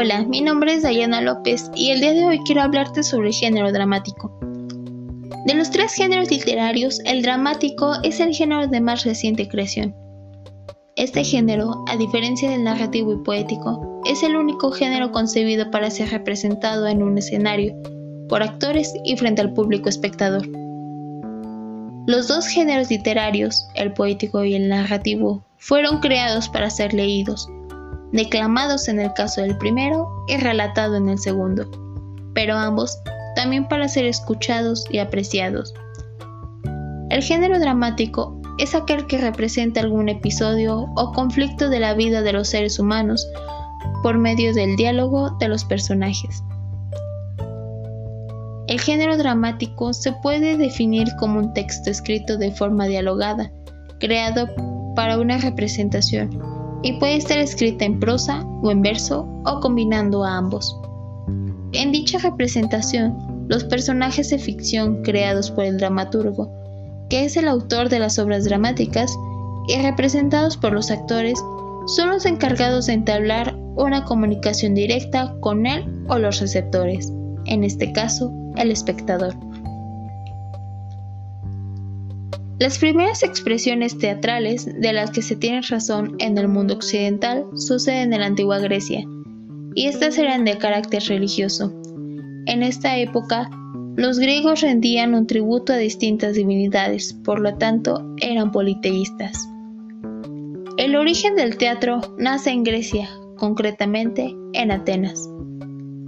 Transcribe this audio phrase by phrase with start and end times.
[0.00, 3.34] Hola, mi nombre es Dayana López y el día de hoy quiero hablarte sobre el
[3.34, 4.30] género dramático.
[5.44, 9.96] De los tres géneros literarios, el dramático es el género de más reciente creación.
[10.94, 16.10] Este género, a diferencia del narrativo y poético, es el único género concebido para ser
[16.10, 17.74] representado en un escenario,
[18.28, 20.46] por actores y frente al público espectador.
[22.06, 27.50] Los dos géneros literarios, el poético y el narrativo, fueron creados para ser leídos,
[28.12, 31.70] declamados en el caso del primero y relatado en el segundo,
[32.34, 32.98] pero ambos
[33.36, 35.74] también para ser escuchados y apreciados.
[37.10, 42.32] El género dramático es aquel que representa algún episodio o conflicto de la vida de
[42.32, 43.26] los seres humanos
[44.02, 46.42] por medio del diálogo de los personajes.
[48.66, 53.50] El género dramático se puede definir como un texto escrito de forma dialogada,
[53.98, 54.48] creado
[54.94, 60.36] para una representación, y puede estar escrita en prosa o en verso o combinando a
[60.36, 60.78] ambos.
[61.72, 66.50] En dicha representación, los personajes de ficción creados por el dramaturgo,
[67.08, 69.16] que es el autor de las obras dramáticas,
[69.68, 71.38] y representados por los actores,
[71.86, 77.12] son los encargados de entablar una comunicación directa con él o los receptores,
[77.46, 79.34] en este caso, el espectador.
[82.58, 88.12] Las primeras expresiones teatrales de las que se tiene razón en el mundo occidental suceden
[88.12, 89.04] en la antigua Grecia,
[89.76, 91.72] y estas eran de carácter religioso.
[92.46, 93.48] En esta época,
[93.94, 99.48] los griegos rendían un tributo a distintas divinidades, por lo tanto eran politeístas.
[100.78, 105.30] El origen del teatro nace en Grecia, concretamente en Atenas.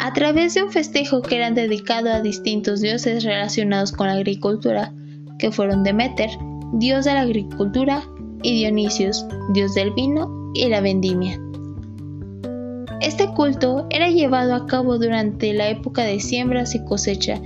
[0.00, 4.92] A través de un festejo que era dedicado a distintos dioses relacionados con la agricultura,
[5.42, 6.30] que fueron Demeter,
[6.74, 8.00] dios de la agricultura,
[8.44, 11.36] y Dionisios, dios del vino y la vendimia.
[13.00, 17.40] Este culto era llevado a cabo durante la época de siembras y cosecha,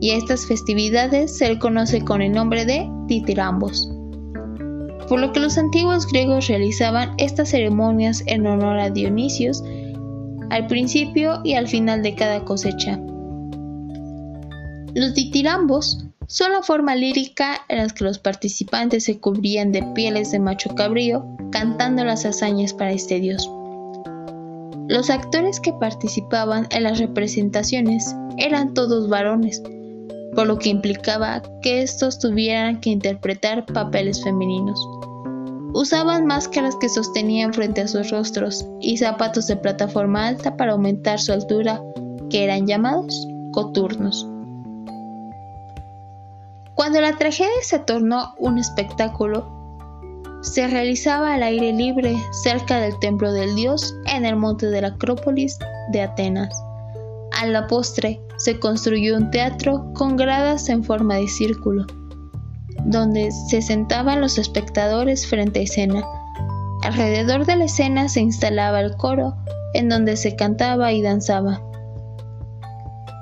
[0.00, 3.90] y a estas festividades se le conoce con el nombre de Titirambos.
[5.08, 9.64] Por lo que los antiguos griegos realizaban estas ceremonias en honor a Dionisios
[10.50, 13.00] al principio y al final de cada cosecha.
[14.94, 20.32] Los ditirambos son la forma lírica en la que los participantes se cubrían de pieles
[20.32, 23.48] de macho cabrío cantando las hazañas para este dios.
[24.88, 29.62] Los actores que participaban en las representaciones eran todos varones,
[30.34, 34.78] por lo que implicaba que estos tuvieran que interpretar papeles femeninos.
[35.74, 41.20] Usaban máscaras que sostenían frente a sus rostros y zapatos de plataforma alta para aumentar
[41.20, 41.82] su altura,
[42.30, 44.26] que eran llamados coturnos.
[46.76, 49.50] Cuando la tragedia se tornó un espectáculo,
[50.42, 52.14] se realizaba al aire libre
[52.44, 55.58] cerca del templo del dios en el monte de la Acrópolis
[55.92, 56.54] de Atenas.
[57.32, 61.86] A la postre se construyó un teatro con gradas en forma de círculo,
[62.84, 66.04] donde se sentaban los espectadores frente a escena.
[66.82, 69.34] Alrededor de la escena se instalaba el coro,
[69.72, 71.58] en donde se cantaba y danzaba.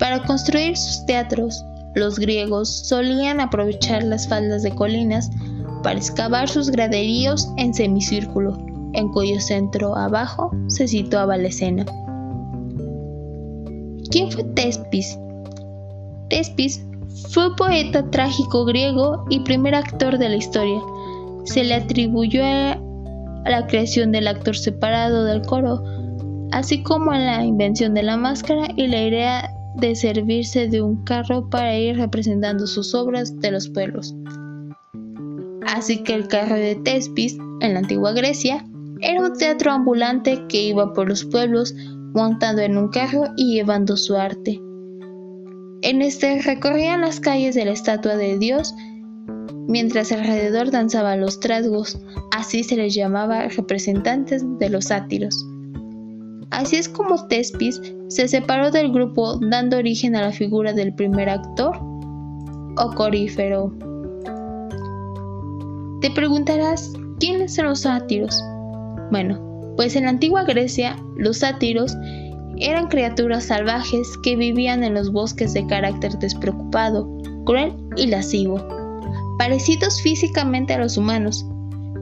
[0.00, 1.64] Para construir sus teatros,
[1.96, 5.30] los griegos solían aprovechar las faldas de colinas
[5.82, 8.58] para excavar sus graderíos en semicírculo,
[8.92, 11.86] en cuyo centro abajo se situaba la escena.
[14.10, 15.18] ¿Quién fue Tespis?
[16.28, 16.84] Tespis
[17.30, 20.80] fue poeta trágico griego y primer actor de la historia.
[21.44, 22.78] Se le atribuyó a
[23.46, 25.82] la creación del actor separado del coro,
[26.52, 31.04] así como a la invención de la máscara y la idea de servirse de un
[31.04, 34.14] carro para ir representando sus obras de los pueblos.
[35.66, 38.64] Así que el carro de Tespis, en la antigua Grecia,
[39.00, 41.74] era un teatro ambulante que iba por los pueblos
[42.14, 44.60] montando en un carro y llevando su arte.
[45.82, 48.74] En este recorrían las calles de la estatua de Dios
[49.68, 51.98] mientras alrededor danzaban los trasgos,
[52.32, 55.44] así se les llamaba representantes de los sátiros.
[56.56, 61.28] Así es como Tespis se separó del grupo dando origen a la figura del primer
[61.28, 61.76] actor
[62.78, 63.74] o corífero.
[66.00, 68.42] Te preguntarás, ¿quiénes son los sátiros?
[69.10, 69.38] Bueno,
[69.76, 71.94] pues en la antigua Grecia los sátiros
[72.56, 77.06] eran criaturas salvajes que vivían en los bosques de carácter despreocupado,
[77.44, 78.66] cruel y lascivo,
[79.38, 81.46] parecidos físicamente a los humanos,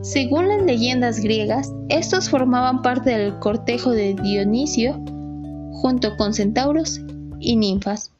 [0.04, 5.02] según las leyendas griegas, estos formaban parte del cortejo de Dionisio
[5.72, 7.00] junto con centauros
[7.40, 8.12] y ninfas.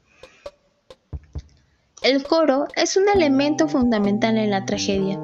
[2.03, 5.21] El coro es un elemento fundamental en la tragedia.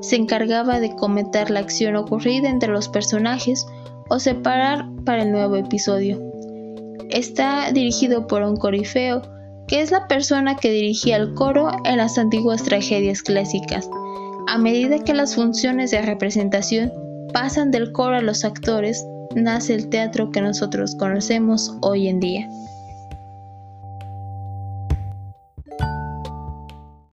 [0.00, 3.66] Se encargaba de comentar la acción ocurrida entre los personajes
[4.08, 6.18] o separar para el nuevo episodio.
[7.10, 9.20] Está dirigido por un corifeo,
[9.68, 13.90] que es la persona que dirigía el coro en las antiguas tragedias clásicas.
[14.54, 16.92] A medida que las funciones de representación
[17.32, 19.04] pasan del coro a los actores,
[19.34, 22.48] nace el teatro que nosotros conocemos hoy en día.